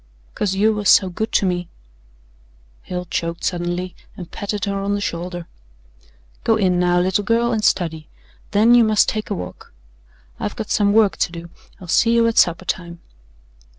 "Cause 0.33 0.55
you 0.55 0.73
was 0.73 0.89
so 0.89 1.09
good 1.11 1.31
to 1.33 1.45
me." 1.45 1.69
Hale 2.81 3.05
choked 3.05 3.43
suddenly 3.43 3.95
and 4.17 4.31
patted 4.31 4.65
her 4.65 4.79
on 4.81 4.95
the 4.95 4.99
shoulder. 4.99 5.47
"Go 6.43 6.55
in, 6.55 6.79
now, 6.79 6.99
little 6.99 7.23
girl, 7.23 7.51
and 7.51 7.63
study. 7.63 8.07
Then 8.49 8.73
you 8.73 8.83
must 8.83 9.07
take 9.07 9.29
a 9.29 9.35
walk. 9.35 9.71
I've 10.39 10.55
got 10.55 10.71
some 10.71 10.91
work 10.91 11.17
to 11.17 11.31
do. 11.31 11.51
I'll 11.79 11.87
see 11.87 12.15
you 12.15 12.25
at 12.25 12.39
supper 12.39 12.65
time." 12.65 12.99